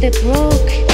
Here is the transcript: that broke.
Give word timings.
that 0.00 0.12
broke. 0.22 0.87